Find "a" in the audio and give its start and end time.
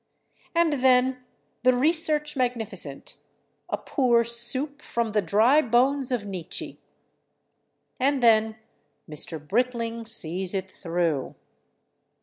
3.69-3.77